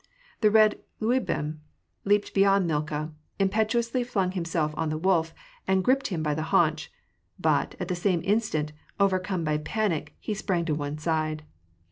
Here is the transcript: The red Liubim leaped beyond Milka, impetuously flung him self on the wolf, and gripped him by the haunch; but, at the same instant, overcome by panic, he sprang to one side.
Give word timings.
The 0.39 0.49
red 0.49 0.81
Liubim 0.99 1.59
leaped 2.05 2.33
beyond 2.33 2.65
Milka, 2.65 3.13
impetuously 3.37 4.03
flung 4.03 4.31
him 4.31 4.43
self 4.45 4.73
on 4.75 4.89
the 4.89 4.97
wolf, 4.97 5.31
and 5.67 5.83
gripped 5.83 6.07
him 6.07 6.23
by 6.23 6.33
the 6.33 6.41
haunch; 6.49 6.91
but, 7.37 7.75
at 7.79 7.87
the 7.87 7.93
same 7.93 8.23
instant, 8.23 8.73
overcome 8.99 9.43
by 9.43 9.59
panic, 9.59 10.15
he 10.19 10.33
sprang 10.33 10.65
to 10.65 10.73
one 10.73 10.97
side. 10.97 11.43